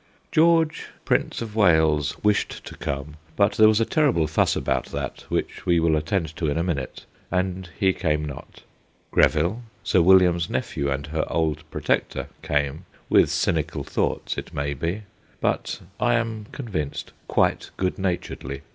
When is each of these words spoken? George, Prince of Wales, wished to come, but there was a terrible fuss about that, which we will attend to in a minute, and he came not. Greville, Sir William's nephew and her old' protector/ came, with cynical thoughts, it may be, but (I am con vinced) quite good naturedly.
George, 0.31 0.87
Prince 1.05 1.43
of 1.43 1.55
Wales, 1.55 2.17
wished 2.23 2.65
to 2.65 2.75
come, 2.75 3.17
but 3.35 3.51
there 3.51 3.67
was 3.67 3.79
a 3.79 3.85
terrible 3.85 4.25
fuss 4.25 4.55
about 4.55 4.85
that, 4.85 5.25
which 5.29 5.63
we 5.67 5.79
will 5.79 5.95
attend 5.95 6.35
to 6.37 6.47
in 6.47 6.57
a 6.57 6.63
minute, 6.63 7.05
and 7.29 7.69
he 7.79 7.93
came 7.93 8.25
not. 8.25 8.63
Greville, 9.11 9.61
Sir 9.83 10.01
William's 10.01 10.49
nephew 10.49 10.89
and 10.89 11.05
her 11.05 11.31
old' 11.31 11.63
protector/ 11.69 12.29
came, 12.41 12.85
with 13.09 13.29
cynical 13.29 13.83
thoughts, 13.83 14.39
it 14.39 14.51
may 14.55 14.73
be, 14.73 15.03
but 15.39 15.81
(I 15.99 16.15
am 16.15 16.47
con 16.51 16.69
vinced) 16.69 17.09
quite 17.27 17.69
good 17.77 17.99
naturedly. 17.99 18.63